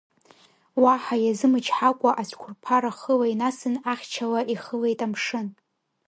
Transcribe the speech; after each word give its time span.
Уаҳа 0.81 1.15
иазымычҳакәа 1.23 2.11
ацәқәырԥара 2.21 2.91
хыла 2.97 3.27
инасын, 3.33 3.75
ахьча-ла 3.91 4.41
ихылеит 4.53 4.99
амшын. 5.05 5.47